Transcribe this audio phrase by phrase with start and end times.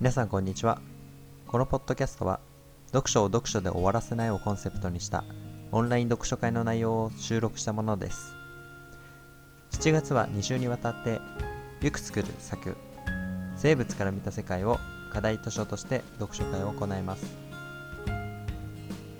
[0.00, 0.80] 皆さんこんにちは。
[1.48, 2.38] このポッドキャストは
[2.92, 5.24] 読書を読書で終わらせないをコンセプトにした
[5.72, 8.32] オンライン読書会の内容を収録したものです。
[9.72, 11.18] 7月は2週にわたって
[11.80, 12.76] ゆく作る作
[13.56, 14.78] 生物から見た世界を
[15.12, 17.24] 課題図書として読書会を行います。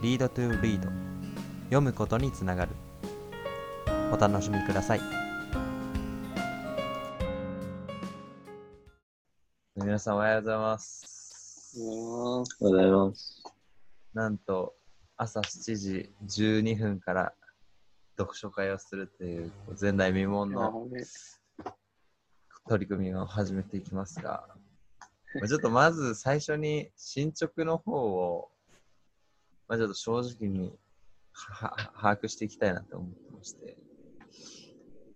[0.00, 0.88] リードトゥーリード
[1.70, 2.70] 読むことにつながる。
[4.12, 5.17] お楽しみください。
[9.98, 11.74] 皆さんおはようございます。
[11.76, 13.42] おはようございます。
[14.14, 14.74] なんと
[15.16, 17.32] 朝7時12分から
[18.16, 21.02] 読書会をするという前代未聞のね、
[22.68, 24.46] 取り組みを始めていきますが、
[25.34, 28.50] まあちょっとまず最初に進捗の方を、
[29.66, 30.78] まあ、ちょっと正直に
[31.60, 33.76] 把握していきたいなと思ってまして、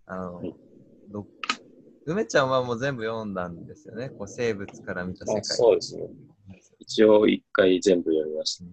[0.06, 0.52] あの、はい。
[1.12, 1.24] ど
[2.04, 5.44] 梅ちゃんはもう全部読んだんですよね、こう生物から見た世あ界。
[5.44, 6.08] そうですね。
[6.80, 8.64] 一応一回全部読みました。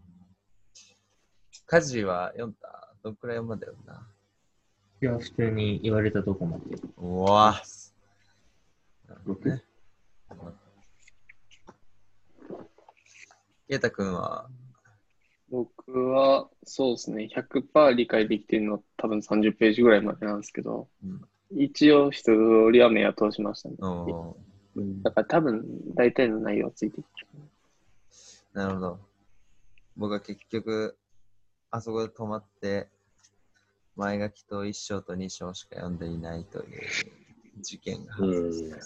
[1.78, 2.94] 家事は読んだ？
[3.04, 4.02] どんくらいまで読んだ？
[5.02, 6.64] いや、普通に言われたとこまで。
[6.98, 7.62] うわ
[9.08, 9.64] なるほどね。
[13.68, 14.50] ケイタ君は、
[15.52, 22.32] 僕は、そうですね、100%理解できてるの多分30ページぐらいまでなんですけど、うん一応一通
[22.72, 23.76] りは目は通しましたね。
[23.80, 24.50] おー
[25.04, 27.28] だから多分大体の内容はついてきて
[28.54, 29.00] なるほど。
[29.98, 30.98] 僕は結局、
[31.72, 32.88] あそこで止まって、
[33.96, 36.82] 前書きと1章と2章しか読んでいないという
[37.62, 38.80] 事件が発生して、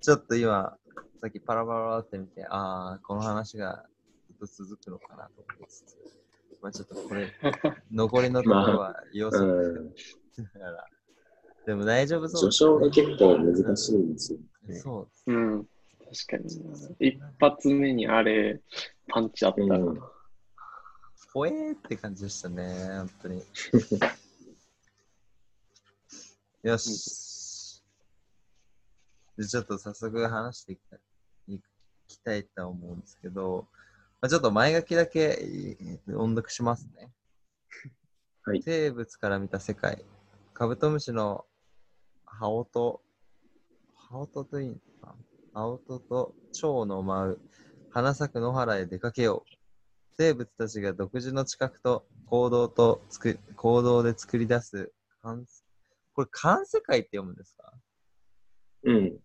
[0.00, 0.76] ちょっと今、
[1.20, 3.84] さっきパラパラって見て、ああ、この話が
[4.26, 5.96] ずっと続くのかなと思いつつ、
[6.62, 7.30] まあちょっとこれ、
[7.92, 9.90] 残りのところは要素うん。
[9.90, 9.94] だ
[10.50, 10.88] から、
[11.66, 14.76] でも大丈夫そう序章が結構難しいんですよね。
[14.76, 15.66] そううん。
[16.28, 16.76] 確かにな。
[17.00, 18.60] 一発目にあれ、
[19.08, 20.00] パンチあったら、うん
[21.32, 23.42] ほえーって感じでしたね、本当に。
[26.62, 27.82] よし。
[29.36, 31.00] でちょっと早速話していきたい
[31.48, 31.60] い
[32.06, 33.66] きたいと思うんですけど、
[34.20, 37.10] まあ、ちょっと前書きだけえー音読しますね。
[38.44, 40.04] はい生物から見た世界。
[40.52, 41.44] カブトムシの
[42.40, 43.00] 羽音、
[44.10, 45.14] 羽音といいのか
[45.54, 45.60] な。
[45.62, 47.40] 羽音と蝶の舞う。
[47.90, 49.54] 花咲く野原へ出かけよう。
[50.16, 54.92] 生物たちが独自の知覚と行動とつく行動で作り出す。
[55.22, 55.46] 観
[56.14, 57.72] これ観世界って読むんですか、
[58.84, 59.18] うん。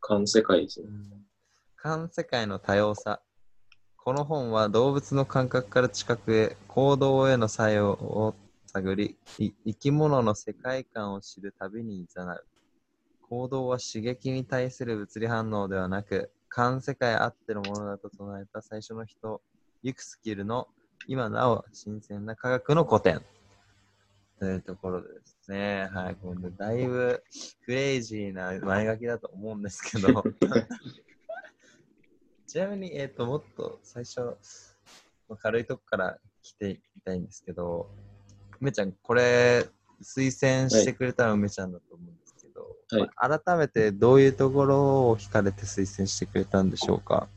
[0.00, 0.88] 環世界ですね。
[1.76, 3.20] 観世界の多様さ。
[3.96, 8.34] この本は動物の感覚から知覚へ行動への作用を
[8.76, 12.44] 探り生き物の世界観を知る旅に誘う。
[13.22, 19.40] 行動は刺激に対する物理反応ではなく観世界あってのものだと唱えた最初の人
[19.82, 20.68] ユクスキルの
[21.08, 23.22] 今なお新鮮な科学の古典。
[24.38, 27.22] というところですね、はい、これだいぶ
[27.64, 30.22] クレイジーな前書きだと思うんですけど、
[32.46, 34.36] ちなみに、えっ、と、もっと最初、
[35.38, 37.90] 軽いとこから来ていきたいんですけど、
[38.60, 39.66] 梅ちゃん、これ、
[40.02, 43.00] 推薦してくれたのは梅ちゃんだと思うんですけど、はい。
[43.00, 47.28] まあ改めてどういうところを聞かれて推薦してくれたんでしょうか？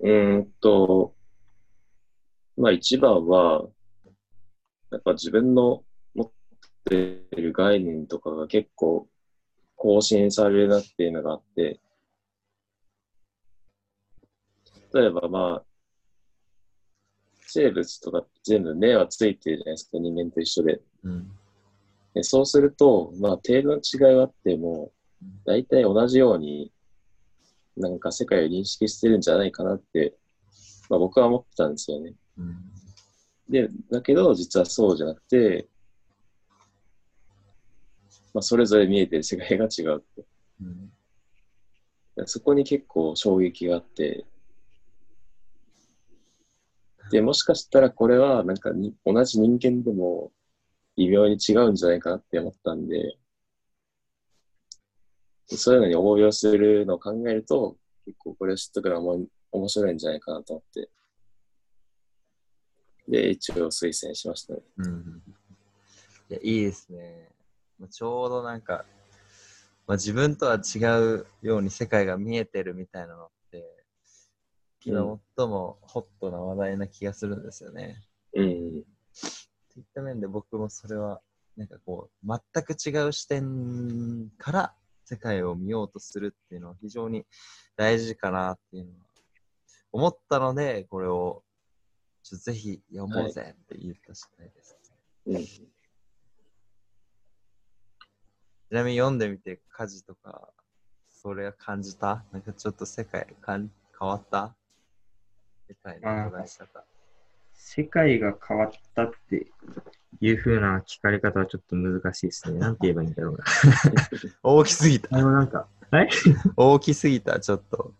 [0.00, 1.14] うーんと、
[2.56, 3.66] まあ一番は、
[4.90, 6.30] やっぱ自分の持っ
[6.84, 9.06] ている概念とかが結構
[9.76, 11.78] 更新されるなっていうのがあって、
[14.92, 15.67] 例えばまあ、
[17.50, 20.80] 生物とか全部目はついてるじゃないですか、人間と一緒で。
[21.02, 21.30] うん。
[22.14, 24.92] でそうすると、まあ、程度の違いはあっても、
[25.46, 26.70] 大体同じように、
[27.76, 30.14] なんか世界を認識してるんじゃないかなって、
[30.90, 32.14] まあ僕は思ってたんですよね。
[32.36, 32.56] うん。
[33.48, 35.68] で、だけど実はそうじゃなくて、
[38.34, 40.24] まあそれぞれ見えてる世界が違うって。
[40.60, 40.92] うん。
[42.26, 44.24] そこに結構衝撃があって、
[47.10, 50.30] で、もしかしたらこれはなんかに同じ人間でも
[50.96, 53.16] 微妙に違うんじゃないかなって思ったんで、
[55.46, 59.16] そういうのに応用するのを考えると、結構これを知っとくのは
[59.52, 60.90] 面白いんじゃないかなと思って、
[63.08, 64.60] で、一応推薦しましたね。
[64.76, 65.22] うん。
[66.30, 67.28] いや、いいですね。
[67.78, 68.84] まあちょうどなんか、
[69.86, 73.30] まあ、自分とは違うように世界が見えてるみたいなの
[74.88, 78.02] 最もホットな話題な気がするんですよね。
[78.34, 78.44] うん。
[78.44, 78.48] っ
[79.72, 81.20] ていった面で僕もそれは
[81.56, 84.74] なんかこう全く違う視点から
[85.04, 87.24] 世界を見ようとするっていうのは非常に
[87.76, 88.96] 大事かなっていうのは
[89.90, 91.42] 思ったので、これを
[92.22, 94.76] ちょっとぜひ読もうぜって言った次第です。
[95.26, 95.44] うん。
[95.44, 95.66] ち
[98.70, 100.50] なみに読んでみて、家事とか、
[101.08, 102.22] それは感じた？
[102.32, 104.54] なんかちょっと世界かん変わった？
[105.68, 106.84] 世界の捉え方。
[107.52, 109.46] 世界が変わったって
[110.20, 112.58] いう風な聞かれ方はちょっと難しいですね。
[112.60, 113.44] なんて言えばいいんだろうな。
[114.42, 115.14] 大きすぎた。
[115.14, 116.08] あの、なんか、はい
[116.56, 117.94] 大きすぎた、ちょっと。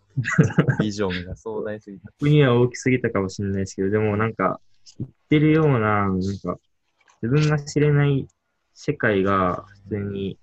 [0.79, 2.11] ビジョンが壮大すぎた。
[2.19, 4.59] 僕には大きすぎたかもしれないですけど、でもなんか、
[4.97, 6.59] 言ってるような、なんか、
[7.21, 8.27] 自分が知れない
[8.73, 10.39] 世界が普通に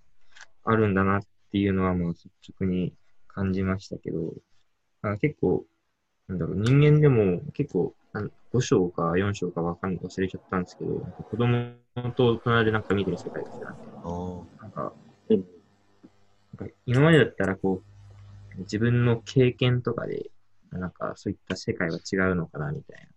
[0.64, 2.28] あるんだなっていうのは、もう率
[2.60, 2.94] 直に
[3.26, 4.34] 感じましたけど、
[5.02, 5.66] あ結構、
[6.28, 10.94] なんだろう、人間でも結構、なん5章か4章かわかんない、忘れちゃったんですけど、
[11.30, 11.74] 子供
[12.14, 13.50] と大人でなんか見てる世界で、
[14.04, 14.62] おー。
[14.62, 14.92] なんか、
[15.28, 15.44] うん
[16.58, 17.82] なんか今までだったらこ
[18.56, 20.30] う、自分の経験とかで、
[20.72, 23.16] なんかそういった世界は違うのかなみたいな。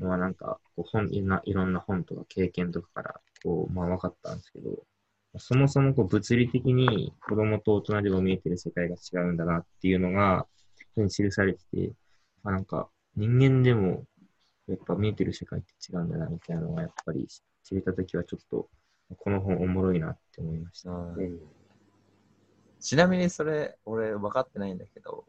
[0.00, 4.70] のはなんかこう本いろんないろんな本とか経験とかからこう、まあ分かったんですけど、
[5.38, 10.46] そもそもこう物理的に子供と大人でも見えてる世界が違うんだなっていうのが、
[10.96, 11.92] に記されてて、
[12.44, 14.04] あなんか人間でも
[14.66, 17.26] やっぱ見えてる世界って違うんだなみたいなのがやっぱり
[17.64, 18.68] 知れたときはちょっと
[19.16, 20.90] この本おもろいなって思いました。
[20.90, 21.40] うんうん。
[22.80, 25.24] ちなみにそれ、俺分かってないんだけど、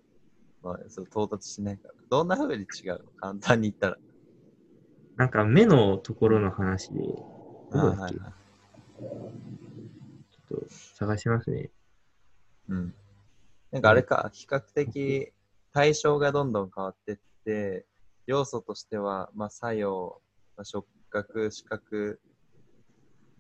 [0.62, 1.94] まあ、そう到達しないから。
[2.10, 3.00] どんな風に違うの？
[3.18, 3.98] 簡単に言ったら。
[5.16, 7.00] なんか目のところの話で、
[7.72, 8.20] あどこだっけ？
[8.20, 8.34] はいはい。
[9.00, 11.72] ちょっと探しますね。
[12.68, 12.94] うん。
[13.72, 15.34] なんかあれか、比較的
[15.74, 17.86] 対象がどんどん変わってって、
[18.26, 20.22] 要素としては、まあ、作用、
[20.56, 22.20] まあ、触覚、視覚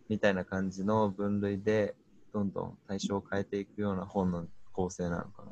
[0.09, 1.95] みたいな感じの分類で、
[2.33, 5.51] どんどん対象を変えていくような本の構成なのかな。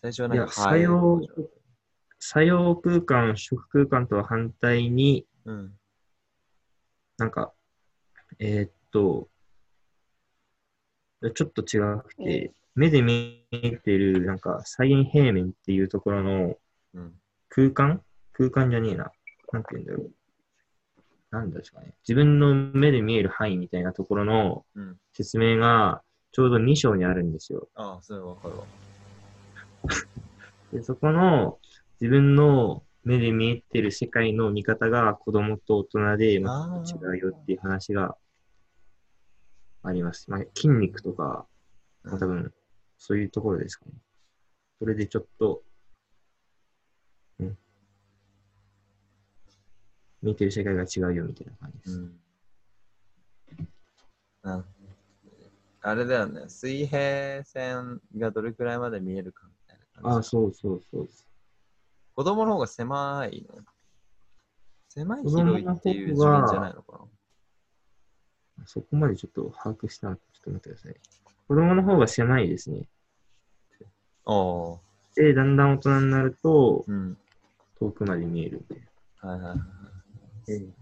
[0.00, 1.20] 最初はないんや、か、作用、
[2.18, 5.72] 作用空間、食空間とは反対に、うん。
[7.18, 7.52] なんか、
[8.38, 9.28] えーっと、
[11.30, 16.56] ちょっと違くて、目で見えてる、なんか、左円平面っていうところの
[16.94, 17.12] うん。
[17.48, 18.02] 空間？
[18.32, 19.12] 空間じゃねえな。
[19.52, 20.10] なんて言うんだろう。
[21.30, 21.94] なんですかね。
[22.06, 24.98] 自分の目で見える範囲みたいなところのうん。
[25.12, 26.02] 説明が、
[26.32, 27.68] ちょうど2章にあるんですよ。
[27.74, 28.64] ああ、それわかるわ。
[30.72, 31.58] で、そこの
[32.00, 38.16] 自分の目で見えてる世界の見方が子供と大人でまあた違うよっていう話が
[39.82, 40.30] あります。
[40.30, 41.46] まあ、筋肉とか、
[42.04, 42.52] まあ、多分
[42.98, 43.92] そういうところですかね。
[44.78, 45.62] それでちょっと、
[47.40, 47.58] うん。
[50.22, 51.98] 見てる世界が違うよみたいな感じです。
[51.98, 52.20] うん。
[54.44, 54.64] あ
[55.84, 56.48] あれだよね。
[56.48, 60.16] 水平線がどれくらいまで見えるかみたいな感じ。
[60.16, 61.08] ああ、そうそうそう。
[62.14, 63.64] 子供の方が狭いの？
[64.90, 67.04] 狭い広いっていう方が次元じゃないのかな？
[68.66, 70.96] そこまでちょっと把握したのかちょっと待ってください。
[71.48, 72.88] 子供の方が狭いですね。
[74.24, 74.78] おー。
[75.16, 77.18] で、だんだん大人になると、うん。
[77.78, 78.80] 遠くまで見えるんで。
[79.20, 80.52] はいはいはい。
[80.52, 80.74] うん。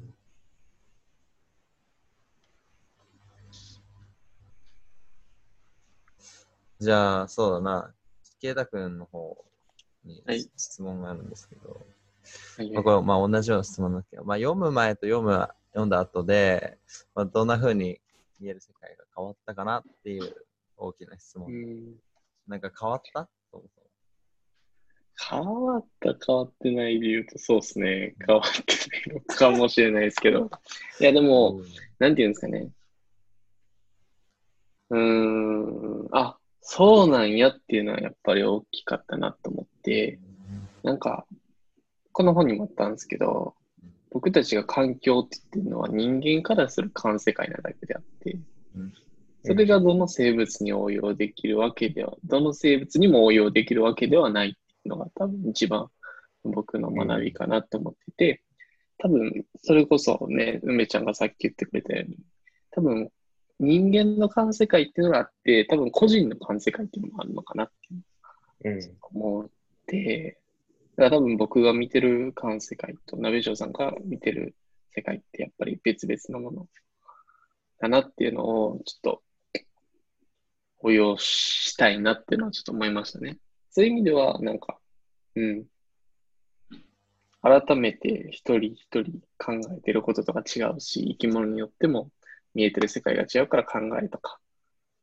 [6.78, 7.94] じゃあ、そうだな。
[8.40, 9.44] ケイタ君の方
[10.04, 11.80] にはい質問があるんですけど、
[12.56, 16.78] はいまあ、これまあ同じような質問なんですけど、まあ、読む前と読む読んだ後で、
[17.14, 18.00] まあ、どんな風に
[18.38, 20.34] 見える世界が変わったかなっていう
[20.76, 21.50] 大きな質問。
[21.50, 21.94] うん
[22.48, 23.28] なんか変わった？
[23.52, 23.86] そもそも
[25.30, 28.16] 変わった、変わってないで言うと、そうですね。
[28.26, 30.50] 変わってないのかもしれないですけど。
[30.98, 31.60] いや、でも、
[31.98, 32.70] なんていうんですかね。
[34.88, 40.18] うーん、あ、そうなんやっていうのはやっぱり大きかったなと思って、
[40.82, 41.26] なんか、
[42.12, 43.54] この本にもあったんですけど、
[44.10, 48.38] 僕たちが環境って言ってるのは人間からする環世界なだけであって
[48.76, 48.92] うん、
[49.44, 55.88] それがどの生物に応用できるわけでは、どの生物にも応用できるわけではないっていうのが多分一番
[56.44, 58.42] 僕の学びかなと思ってて、
[58.98, 62.18] 多分それこそね、梅ちゃんがさっき言ってくれたように、
[62.70, 63.10] 多分
[63.58, 67.70] 人間の環世界っていうのがあって、多分個人の環世界っていうのもあるのかなっ
[68.62, 68.94] て。
[69.12, 69.50] 思っ
[69.86, 70.39] て、
[70.96, 74.54] だから多分僕が見てる環世界と、鍋城さんが見てる
[74.94, 76.66] 世界ってやっぱり別々のもの
[77.80, 79.22] だなっていうのをちょっと
[80.80, 83.38] 応用したいなっていうのはちょっと思いましたね。
[83.70, 84.78] そういう意味では、なんか、
[85.36, 85.64] うん。
[87.42, 89.04] 改めて一人一人
[89.38, 92.10] 考えてることとか違うし、生き物によっても
[92.54, 94.38] 見えてる世界が違うから考えとか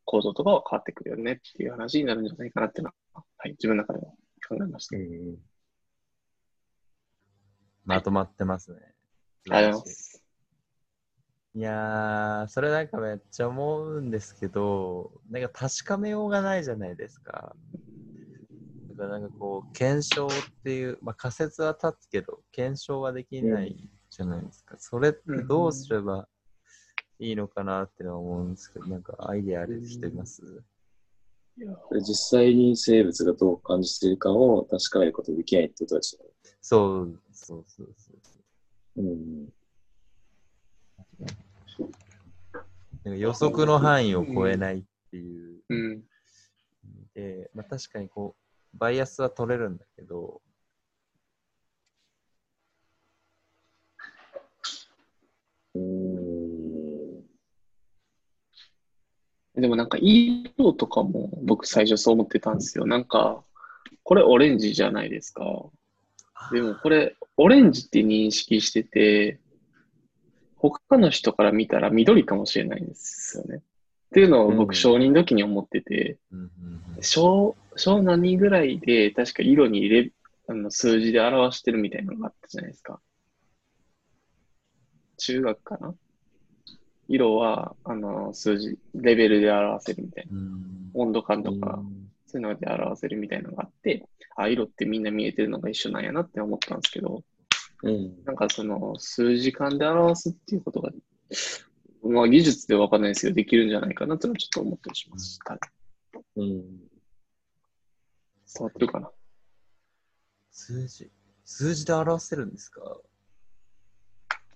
[0.04, 4.12] 構造とかは変わってくるよねっていう話になるんじゃないかなっていうのは、はい、自分の中では
[4.48, 4.96] 考えました。
[4.96, 5.36] うん。
[7.88, 8.78] まとまってますね。
[9.50, 10.22] ありがとうございます。
[11.54, 17.56] いやー、それなんかめっちゃ思うんですけど、なんか確かめようがないじゃないですか。
[18.90, 20.30] だからなんかこう、検証っ
[20.64, 23.74] ていう、まあ仮説は立つけど、検証はできない
[24.10, 24.76] じゃないですか。
[24.78, 26.28] それってどうすれば
[27.18, 30.42] いいのかなってのは思うんですけど、なんかアイデアある人います？
[30.42, 30.60] いやで
[32.00, 36.30] 実際に生物がどう感じているかを確かめることできないってことですよね。
[36.60, 38.12] そう、そうそうそ
[38.96, 39.02] う。
[39.02, 39.48] うん。
[43.04, 46.02] なんか予測の範囲を超えないっていううん。
[47.14, 48.36] で、まあ、確かにこ
[48.74, 50.40] う、バイアスは取れるんだけど、
[55.74, 57.24] うーん。
[59.58, 62.86] でもなんか色とかも僕最初そう思ってたんですよ。
[62.86, 63.42] なんか、
[64.04, 65.44] これオレンジじゃないですか。
[66.52, 69.40] でもこれオレンジって認識してて、
[70.56, 73.56] 他の人から見たら緑かもしれないんですよね。
[73.56, 73.60] っ
[74.14, 76.18] ていうのをうん僕承認の時に思ってて、
[77.00, 80.12] 小、小何ぐらいで確か色に入れ、
[80.46, 83.00] あの数字で表してるみたいなのがあったじゃないですか。
[85.18, 85.94] 中学かな？
[87.08, 90.36] 色は、あの、数字、レベルで表せるみたいな。
[90.36, 97.22] うん温度感とか、うんそういうので表せるみたいなのがあって、あ、色ってみんな見えてるのが一緒なんやなって思ったんですけど、
[97.84, 98.22] うん。
[98.24, 100.90] なんかその数時間で表すっていうことが、
[102.02, 105.58] まあ技術ではわかんないですけど、できるんじゃないかなってのはちょっと思ったりしました。
[106.36, 106.44] うん。
[106.44, 106.60] 伝
[108.60, 109.10] わってるかな？
[110.50, 111.10] 数字
[111.46, 112.82] 数字で表せるんですか？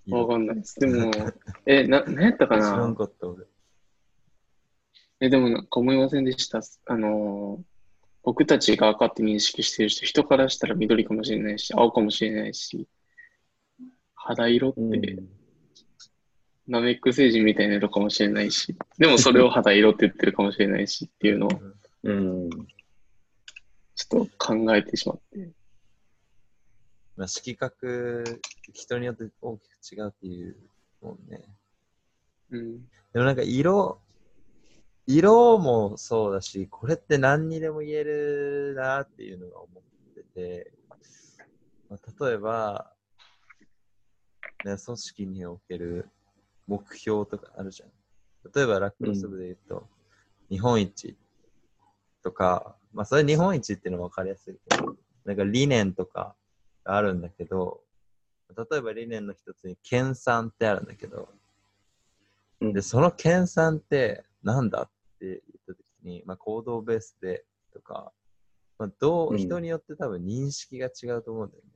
[0.09, 0.79] わかんないです。
[0.79, 1.11] でも、
[1.65, 3.45] え、な、何やったか知らんなかった俺。
[5.21, 6.61] え、でもなんか思いませんでした？
[6.87, 7.63] あのー、
[8.23, 12.87] 僕たちが赤って認識してる人、人からしたら緑かもしれないし、青かもしれないし、
[14.15, 15.01] 肌色っうん。
[15.01, 15.17] て
[16.67, 21.49] ナメック星人みたいな色かもしれないし、でもそれを肌色って言ってるかもしれないしっていうのを
[22.03, 22.49] うん。
[23.95, 25.51] ちょっと考えてしまって。
[27.15, 28.41] まあ、色覚、
[28.73, 30.55] 人によって大きく違うっていう
[31.01, 31.43] もんね。
[32.51, 32.81] うん。
[33.13, 34.01] でもなんか色、
[35.05, 40.73] 色もそうだし、これって何にでも言えるなっていうのが思ってて、
[41.89, 42.91] まあ、例えば、
[44.65, 46.09] ね、組織における
[46.67, 47.89] 目標とかあるじゃん。
[48.55, 49.87] 例えばラクロス部で言うと、
[50.49, 51.17] 日本一
[52.23, 56.35] とか、まあそれ日本一っていうのは分かりやすいけど、なんか理念とかが
[56.85, 57.81] あるんだけど、
[58.55, 61.29] 例えば理念の一つに研鑽ってあるんだけど、
[62.61, 68.13] うんで、その研鑽ってなんだって言ったときに、まあ、行動ベースでとか、
[68.77, 71.69] まあ、どう、うん人によって多分認識が違うと思うんだよね。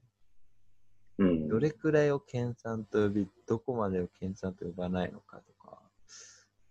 [1.19, 1.47] うん。
[1.49, 5.81] どれくらいを研鑽と呼び、どこまでを研鑽と呼ばないのかとか、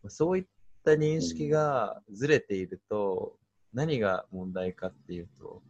[0.09, 0.45] そういっ
[0.85, 3.37] た認識がずれていると、
[3.75, 5.63] 何が問題かっていうと、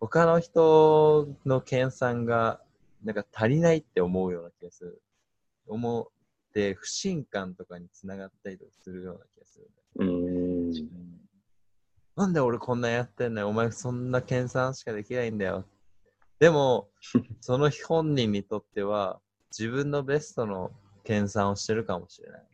[0.00, 2.60] 他の人の研鑽が
[3.04, 5.02] なんか足りないって思うような気がする。
[5.68, 9.70] 思って不信感とかにつながったりとかするような気がする。
[9.96, 10.72] うん。
[12.16, 15.64] なんで俺こんなやってんのよお前そんな研鑽しかできないんだよ。
[16.38, 16.88] でも、
[17.40, 19.20] その本人にとっては
[19.56, 20.72] 自分のベストの
[21.04, 22.40] 研鑽をしてるかもしれない。
[22.40, 22.44] っ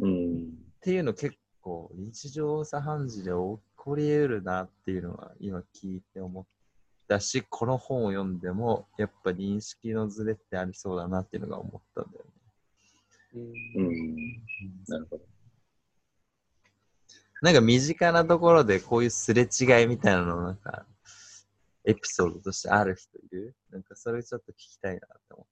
[0.00, 0.58] うん。
[0.80, 6.44] ていうの結構日常茶飯事で起こり得るなっていうのは今聞いて思っ
[7.08, 13.50] たし、この本を読んでもやっぱ認識のズレってありそうだなっていうのが思ったんだよね。
[13.74, 14.16] うん。
[14.86, 15.24] なるほど。
[17.42, 20.86] なんか身近なところでこういうすれ違いみたいなのなんか
[21.84, 23.56] エピソードとしてある人いる？
[23.72, 25.44] なんかそれちょっと聞きたいなって思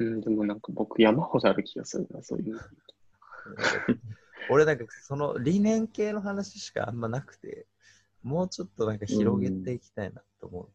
[0.00, 2.58] うん、でもなんか僕山ほどある気がするな、そういう。
[4.48, 7.66] 俺なんかその理念系の話しかあんまなくて、
[8.22, 10.68] もうちょっとなんか広げていきたいなと思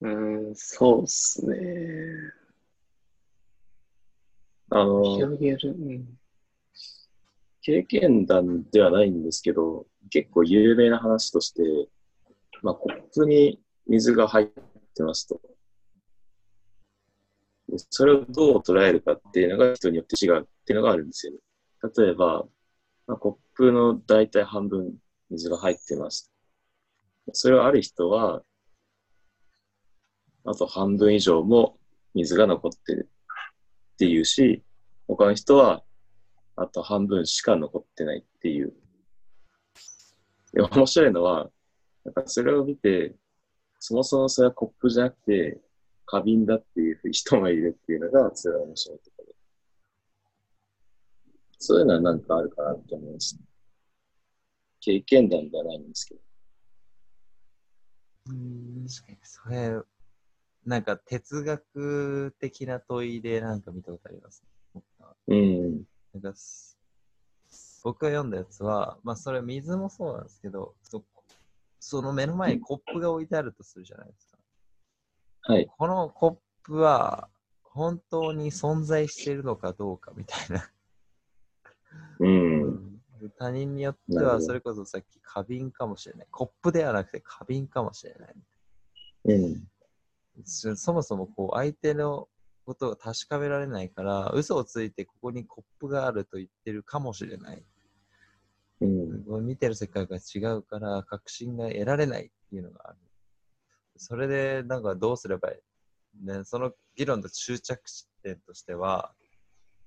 [0.00, 0.08] う。
[0.08, 1.56] うん、そうっすね。
[4.70, 5.70] あの、広げる。
[5.70, 6.18] うん。
[7.62, 11.62] 経験談ではないんですけど、結構有名な話として、
[12.62, 14.46] まあ、コップに水が入っ
[14.94, 15.40] てますと。
[17.90, 21.38] それをどう捉えるかっていうのが人によって違うっていうのがあるんですよね。
[21.96, 22.44] 例えば、
[23.06, 24.94] まあ、コップの大体半分
[25.30, 26.32] 水が入ってます。
[27.32, 28.42] それをある人は、
[30.44, 31.78] あと半分以上も
[32.14, 33.10] 水が残ってる
[33.92, 34.62] っていうし、
[35.06, 35.82] 他の人は
[36.56, 38.72] あと半分しか残ってないっていう。
[40.52, 41.50] で面白いのは、
[42.04, 43.14] なんかそれを見て、
[43.78, 45.60] そもそもそれはコップじゃなくて、
[46.10, 49.34] 花瓶だっていう人がいるっていうのが、それは面白いところで。
[51.58, 53.42] そういうのはなんかあるかなって思います、ね。
[54.80, 56.20] 経験談ではないんですけど。
[58.30, 59.82] うん確かに、それ、
[60.64, 64.42] なんか哲学的な問いでなんか見たことあります、
[64.74, 64.82] ね。
[65.26, 65.84] うん。
[66.14, 66.78] なんかす
[67.84, 71.04] 僕が読んだやつは、まあそれ水もそうなんですけど、そ
[71.80, 74.27] その目の前にコップが置いてあるとするじゃないですか。
[75.48, 75.66] はい。
[75.78, 77.30] このコップは
[77.62, 80.70] 本当に存在しているのかどうかみたいな。
[82.20, 83.00] うん。
[83.38, 86.26] 他人によってはそれこそさっき花瓶かもしれない。
[86.30, 88.34] コップではなくて花瓶かもしれない。
[89.24, 89.68] うん。
[90.44, 92.28] そそもそもこう相手の
[92.66, 97.64] ことが確かめられないから、嘘をついてここにコップがあると言ってるかもしれない。
[98.82, 99.46] うん。
[99.46, 102.98] 見てる世界が違うから確信が得られないっていうのがある。
[103.98, 105.60] それでなんかどうすればい
[106.22, 109.12] い、ね、その議論の終着地点としては、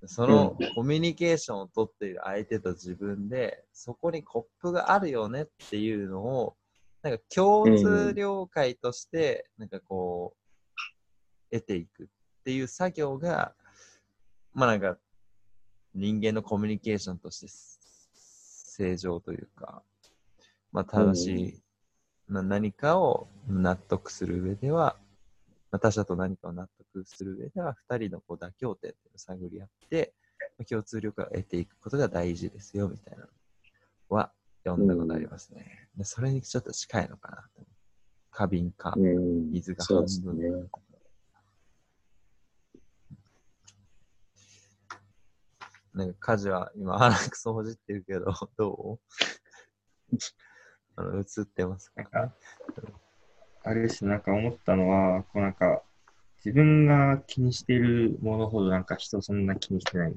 [0.06, 6.56] そのコミュニケーションを取っている相手と自分で、そこにコップがあるよねっていうのを、
[7.04, 10.42] なんか共通了解として、なんかこう、
[11.52, 12.08] 得ていくっ
[12.44, 13.54] ていう作業が、
[14.54, 14.98] まあなんか
[15.94, 17.48] 人間のコミュニケーションとして
[18.14, 19.84] 正常というか、
[20.72, 21.50] まあ正しい、な
[22.30, 24.96] 何かを納得する上では、
[25.72, 30.14] まあ他者と何かを納得する上では、二人のこう妥協点を探り合って、
[30.58, 33.30] まあ共通了解を得ていくことが大事ですよみたいなの
[34.10, 34.32] は
[34.64, 35.90] 読んだことありますね。
[35.98, 37.66] でそれにちょっと近いのかなと。
[38.34, 39.52] 花瓶か、うん。
[39.52, 40.50] 水が半そうです分ね。
[45.94, 49.00] なんか家事は今鼻くそほじってるけど、ど
[50.14, 50.18] う？
[51.02, 52.36] あの映ってますかなんか、
[53.64, 55.82] あれですね、なんか思ったのは、こうなんか、
[56.46, 60.16] 自分が気にしているものほどなんか人そんな気にしてない。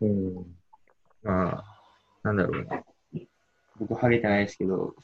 [0.00, 0.34] うん。
[1.22, 1.64] まあ、
[2.22, 2.82] なんだろうな。
[3.78, 4.94] 僕、ハゲてないですけど、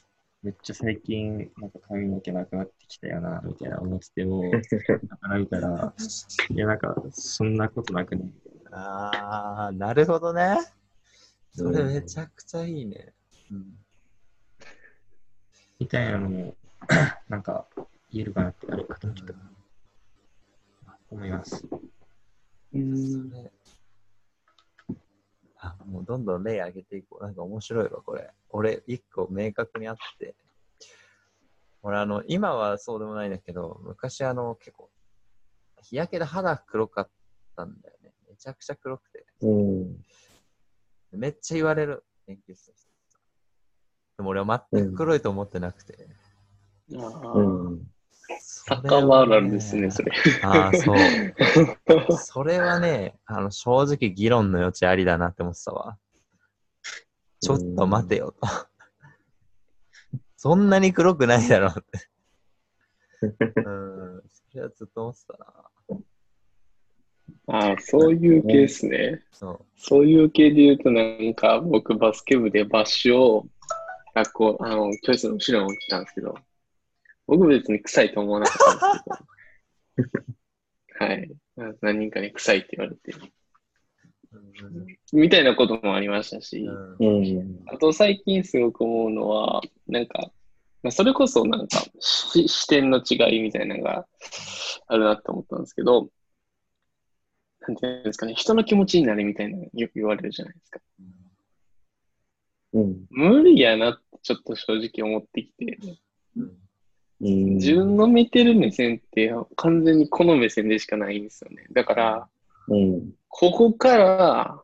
[0.43, 4.43] めっちゃ最近、なんか髪の毛なくなってきたよな、みたいな思ってても、
[5.21, 5.93] 鼻見たら、
[6.49, 8.31] いや、なんか、そんなことなくね。
[8.71, 10.57] ああ、なるほどね。
[11.53, 13.13] それめちゃくちゃいいね。
[13.51, 13.77] うん、
[15.79, 16.55] みたいなのも、
[17.27, 17.67] なんか、
[18.11, 19.33] 言えるかなって、あれ、かと思っちゃった。
[21.09, 21.65] 思います。
[21.67, 21.77] そ
[22.73, 23.51] れ
[25.57, 27.23] あ、もうどんどん例上げていこう。
[27.23, 28.29] なんか面白いわ、これ。
[28.49, 30.35] 俺、一個明確にあって。
[31.83, 34.89] 俺、あの、今はそうでもないんだけど、昔、あの、結構、
[35.83, 37.09] 日焼けで肌黒かっ
[37.55, 38.11] たんだよね。
[38.29, 39.25] めちゃくちゃ黒くて。
[39.41, 40.05] うん。
[41.17, 42.91] めっちゃ言われる、研究室の人
[44.17, 46.07] でも俺は全く黒いと思ってなくて。
[46.95, 47.41] ああ、う
[47.73, 47.81] ん。
[48.39, 50.11] それはね酒場あるあるですね、それ。
[50.43, 50.97] ああ、そう。
[52.17, 55.97] それはね、あの、正直議論の余地ありだなって思ってたわ。
[57.39, 58.47] ちょっと待てよと。
[60.37, 62.09] そんなに黒くないだろうって。
[63.65, 65.70] うん、それはずっと思ってたな。
[67.51, 69.21] ああ、そういう系ですね。
[69.33, 73.47] そそういう系で言うと、なんか僕バスケ部でバッシュを
[74.15, 76.35] 学校、あの、教室の後ろに置いてたんですけど、
[77.27, 80.25] 僕別に臭いと思わなかったんですけ
[80.97, 81.31] ど、 はい。
[81.81, 83.13] 何人かに臭いって言われて、
[85.11, 86.65] みたいなこともありましたし。
[87.65, 90.31] あと最近すごく思うのは、なんか、
[90.83, 94.07] まあそれこそなんかし視点の違いみたいなのが
[94.87, 96.09] あるなと思ったんですけど、
[97.67, 100.79] なんていうんですかね、人の気持ちになるみたいなのよく言われるじゃないですか。
[102.73, 103.05] うん。
[103.09, 105.77] 無理やなってちょっと正直思ってきて、
[106.37, 106.51] うん
[107.21, 107.55] うん。
[107.55, 111.65] 自分の見てる目線って完全にこの目線でしかないんですよね。
[111.71, 112.27] だから、
[112.67, 113.11] うん。
[113.27, 114.63] ここから、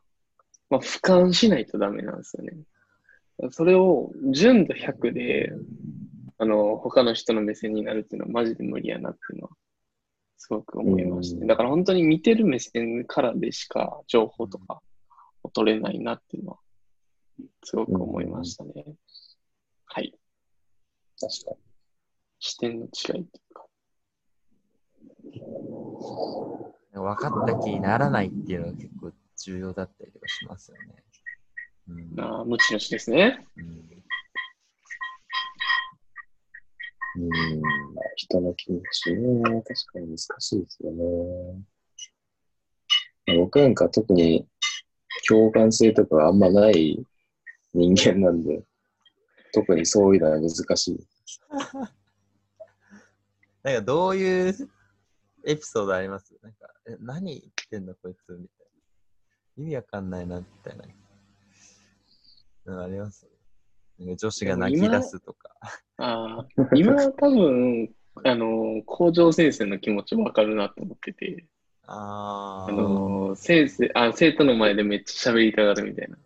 [0.69, 2.53] まあ、俯瞰しないとダメなんですよね。
[3.51, 5.51] それを純度100で、
[6.39, 9.51] あの、他の人の目線になるっていうのはマジで無理やなっていうのは、
[10.38, 11.41] すごく思いましたね。
[11.41, 14.82] うんだから本当に見てる目線からでしか情報とか
[15.43, 16.60] を取れないなっていうのは、
[17.63, 18.86] すごく思いましたね。
[19.86, 20.13] はい。
[21.19, 21.58] 確か
[22.39, 23.65] 視点の違いっていうか。
[26.93, 31.04] 分かった気にならないっていうのが結構重要だったりとかしますよね。
[31.89, 33.45] うんああ、無知の知ですね。
[33.58, 34.04] うんに。
[37.17, 37.27] うん。
[38.15, 41.03] 人の気持ちね、確かに難しいですよね。
[43.38, 44.47] 僕なんか特に
[45.27, 47.06] 共感性とかあんまない
[47.73, 48.63] 人間なんで、
[49.51, 50.99] 特にそういうのは難しい。
[53.63, 54.56] なんかどういう
[55.45, 56.34] エピソードあります？
[56.41, 58.67] なんか、え、何言ってんのこいつみたい
[59.58, 59.63] な。
[59.63, 60.86] 意味わかんないな、みたいな。
[62.84, 63.27] あります？
[63.99, 65.49] 女子が泣き出すとか。
[65.97, 67.89] ああ、今は多分、
[68.23, 71.45] あの、校長先生の気持ちわかるなと思ってて、
[71.88, 72.71] あー。
[72.71, 76.17] あの、先生、あ、生徒の前でめっちゃ喋りたがるみたいな。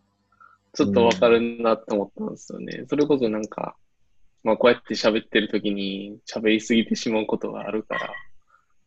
[0.73, 2.85] ちょっとわかるなと思ったんですよね。
[2.87, 3.75] それこそなんか、
[4.43, 8.13] まあこうやって喋ってる時に喋りすぎてしまうことがあるから、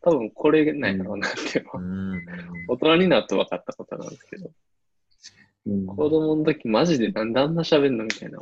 [0.01, 2.23] 多分これなんやろうなっていうのは、うん。
[2.69, 8.39] 大人になって分かったことなんですけど、うん子供の時マジでなんであんな喋んのみたいな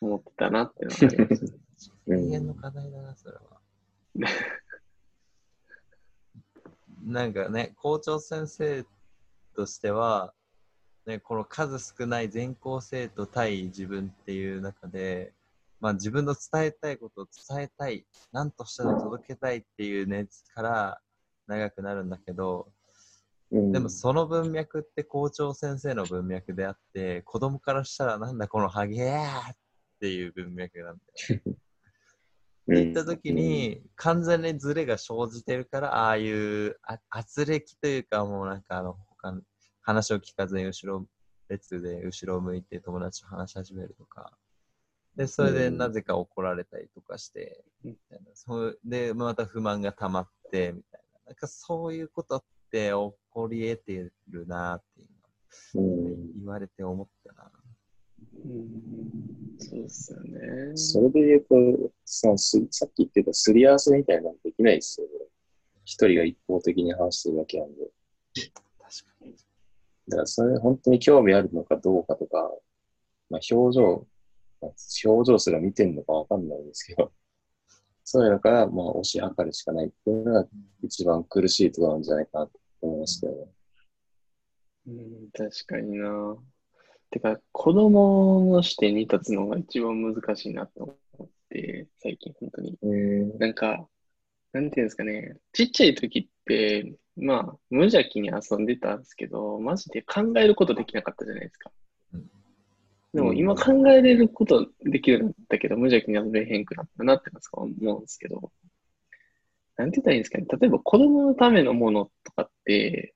[0.00, 1.44] 思ってたなっていうのがあります。
[1.44, 1.66] うん
[2.06, 3.60] 人間の課題だな、それは。
[7.04, 8.86] なんかね、校長先生
[9.54, 10.32] としては、
[11.04, 15.34] ね、この数少ない全校生徒対自分っていう中で、
[15.80, 21.00] まあ、自分の伝えたいことを伝えたい、何としても届けたいっていう熱から
[21.46, 22.68] 長くなるんだけど、
[23.52, 29.56] うんでもその文脈って校長先生の文脈であって、子供からしたらなんだこのハゲーっ
[30.00, 31.40] ていう文脈なんだよ。
[31.40, 31.54] って
[32.68, 39.42] 言った時に、完全にズレが生じてるから、ああいうあ圧力というか、もうなんかあの、他の
[39.82, 41.06] 話を聞かずに後ろ、
[41.48, 44.36] 列で後ろを向いて友達と話し始めるとか、
[45.14, 51.20] で、それでなぜか怒られたりとかして、うんみたいなそうで、また不満が溜まって、みたいな。
[51.26, 52.92] なんかそういうことって起
[53.30, 55.08] こり得てるなっていう
[55.74, 57.50] うんの言われて思ったな。
[58.44, 58.86] うん
[59.58, 60.76] そうですよね。
[60.76, 65.12] それで言うと、そのすさっき言ってたすり合わせみたいなのできないですよね。
[65.84, 67.90] 一人が一方的に話してるだけなんで。
[68.34, 69.32] 確かに。
[70.08, 72.50] だからそれ本当に興味あるのかどうかとか、
[73.30, 74.06] まあ、表情、
[74.60, 74.72] まあ
[75.04, 77.12] 表情すら見てんのかわかんないんですけど、
[78.04, 80.46] そういうのから、まあ、推し量るしかないっていうのが
[80.82, 83.48] 一番苦しいところなんじゃないかなと思いますけどね。
[84.88, 86.36] うん、確かにな。
[87.10, 92.78] てか、子供の視点に立つのが一番難しいなと思って、最近本当に。
[92.82, 92.96] う
[93.34, 93.38] ん。
[93.38, 93.88] なんか、
[94.52, 101.70] なんていうんですかね、ちっちゃい時って、まあ、無邪気に遊んでたんですけど、マジで考えることできなかったじゃないですか。
[102.12, 102.30] うん
[103.16, 107.66] でも今考えれることできるようになったけど、無邪気に遊べへんくなったなって思
[107.96, 108.52] うんですけど、
[109.78, 110.44] なんて言ったらいいんですかね。
[110.60, 113.14] 例えば子供のためのものとかって、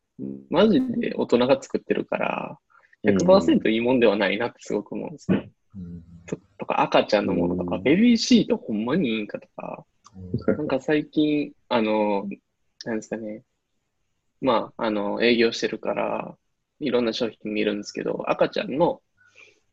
[0.49, 2.59] マジで大人が作ってるから、
[3.05, 5.43] 100%いいもんではないなってすごく思うんですよ。
[5.77, 6.03] うん。
[6.27, 7.83] ととか赤ちゃんのものとか、うん。
[7.83, 9.85] ベビーシートほんまにいいんかとか、
[10.47, 10.57] うん。
[10.57, 12.27] なんか最近、あの、
[12.85, 13.43] なんですかね、
[14.41, 16.37] まあ、あの、営業してるから、
[16.81, 19.03] いろんな商品見るんですけど、赤ちゃんの、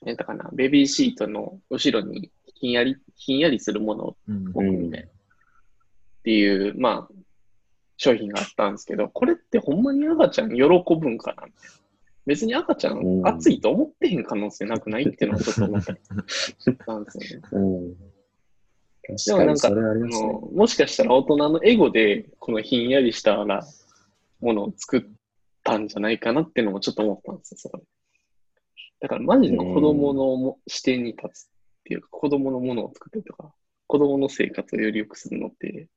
[0.05, 5.11] えだかな、ベビーシートの後ろにひんやり、ひんやりするものをうん置くみたいな、っ
[6.23, 7.13] ていう、まあ、
[7.95, 11.43] 商品があったんですけど、これってほんまに赤ちゃん喜ぶんかな。
[12.27, 17.47] 別に赤ちゃうんん暑いと思ってへん可能性なくないっていうのをちょっと思ったりしたんですよね。
[17.53, 17.93] うん。
[17.93, 18.03] で
[19.25, 19.75] 確もなんか、ね。
[20.53, 23.65] もしかしたら大人のエゴで、このひんやりしたら
[24.41, 25.01] ものを作っ
[25.63, 27.83] たんじゃないかなっていうのもちょっと思ったんですよ、そこで。
[28.99, 31.49] だからマジで子供のも視点に立つっ
[31.85, 33.53] ていうか、子供のものを作ってるとか、
[33.87, 35.87] 子供の生活をより良くするのって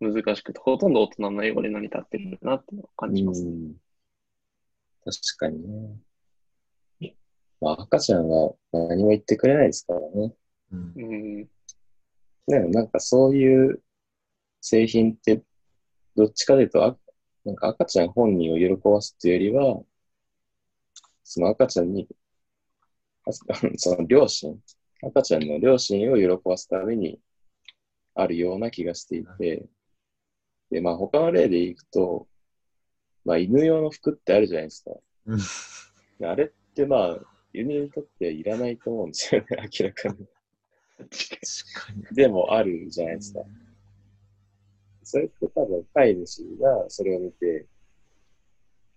[0.00, 3.44] 難しくて、ほとんど大人のエゴで成り立ってるなっていうのを感じます。
[3.44, 3.74] うん
[5.04, 5.96] 確かにね。
[7.60, 10.34] まあ、赤ちゃんは何も言ってくれないですからね。
[10.72, 11.00] うんう
[11.42, 11.48] ん。
[12.46, 13.82] でもなんかそういう
[14.60, 15.42] 製品って、
[16.16, 16.96] どっちかというと、あ
[17.44, 19.82] なんか赤ちゃん本人を喜ばすっていうよりは、
[21.22, 22.08] その赤ちゃんに、
[23.26, 23.32] あ
[23.76, 24.58] その両親、
[25.02, 27.20] 赤ちゃんの両親を喜ばすために
[28.14, 29.66] あるような気がしていて、
[30.70, 32.26] で、まあ他の例でいくと、
[33.24, 34.90] まあ犬用の服ってあるじゃないですか。
[35.26, 35.38] うん
[36.20, 37.18] であれってまあ、
[37.54, 39.46] 犬にとっていらないと思うんですよね、
[39.80, 40.14] 明らかに。
[40.98, 41.08] 確
[41.86, 42.14] かに。
[42.14, 43.40] でもあるじゃないですか。
[45.02, 47.66] それって多分飼い主がそれを見て、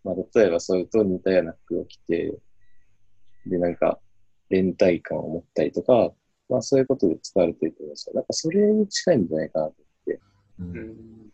[0.03, 2.37] まあ例えばそれと似たような服を着て、
[3.45, 3.99] でなんか
[4.49, 6.11] 連帯感を持ったりとか、
[6.49, 8.15] まあそういうことで使われてると思うんですよ。
[8.15, 9.75] なんかそれに近いんじゃないかなと。
[10.59, 11.31] ううんん。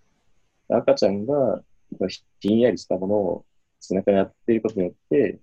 [0.70, 1.64] 赤ちゃんが
[2.40, 3.46] ひんやりしたものを
[3.80, 5.40] 背中に当てていることによって、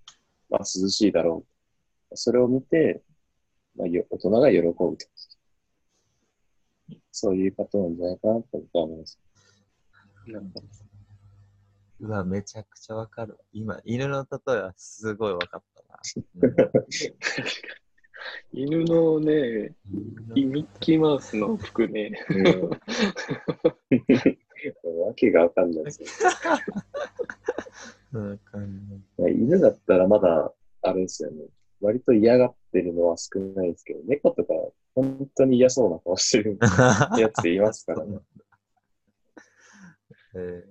[0.51, 1.45] まあ涼しいだろ
[2.11, 2.17] う。
[2.17, 3.03] それを見て、
[3.77, 4.97] まあ、よ大人が喜ぶと。
[7.11, 9.19] そういうことなんじゃないかなと僕は思います。
[11.99, 13.39] うわ、めちゃくちゃわかる。
[13.53, 15.99] 今、犬の例えはすごいわかったな。
[18.53, 22.71] 犬のね、うんミッキーマウスの服ね、うん、
[25.07, 26.09] わけがわかんないですよ。
[28.12, 29.01] わかんない。
[29.19, 31.45] まあ犬だったらまだ、あれですよね。
[31.81, 34.53] 割と嫌がってるのは少ないですけど、猫とか
[34.95, 36.59] 本当に嫌そうな顔してる
[37.19, 38.19] やついますからね。
[40.35, 40.64] え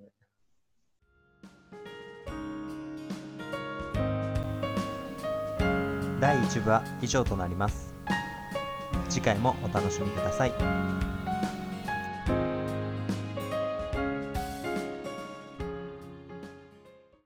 [6.20, 7.94] 第1部は以上となります
[9.08, 11.15] 次回もお楽しみください